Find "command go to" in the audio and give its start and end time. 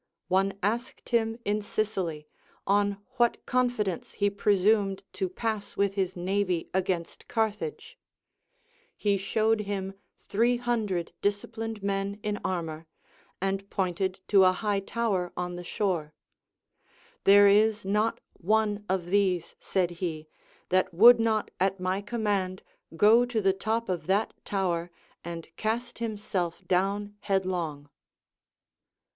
22.01-23.39